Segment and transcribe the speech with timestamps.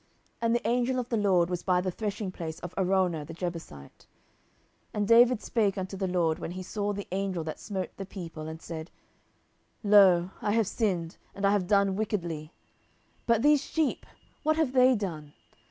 [0.41, 4.07] And the angel of the LORD was by the threshingplace of Araunah the Jebusite.
[4.95, 8.05] 10:024:017 And David spake unto the LORD when he saw the angel that smote the
[8.07, 8.89] people, and said,
[9.83, 12.51] Lo, I have sinned, and I have done wickedly:
[13.27, 14.07] but these sheep,
[14.41, 15.33] what have they done?